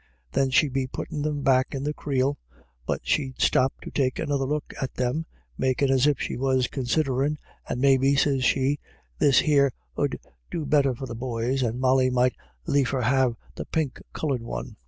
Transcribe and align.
Then 0.31 0.49
she'd 0.49 0.73
be 0.73 0.87
puttin' 0.87 1.21
them 1.21 1.43
back 1.43 1.75
in 1.75 1.83
the 1.83 1.93
creel, 1.93 2.39
but 2.87 3.01
she'd 3.03 3.39
stop 3.39 3.73
to 3.81 3.91
take 3.91 4.17
another 4.17 4.45
look 4.45 4.73
at 4.81 4.95
them, 4.95 5.27
makiij' 5.59 5.91
as 5.91 6.07
if 6.07 6.19
she 6.19 6.35
was 6.35 6.65
considherin', 6.67 7.37
and 7.69 7.77
i 7.77 7.81
Maybe,' 7.81 8.15
sez 8.15 8.43
she,' 8.43 8.79
this 9.19 9.41
here 9.41 9.71
'ud 9.95 10.17
do 10.49 10.65
better 10.65 10.95
for 10.95 11.05
the 11.05 11.13
boys, 11.13 11.61
and 11.61 11.79
Molly 11.79 12.09
might 12.09 12.33
liefer 12.65 13.01
have 13.01 13.35
the 13.53 13.65
pink 13.67 14.01
coloured 14.11 14.41
one.' 14.41 14.75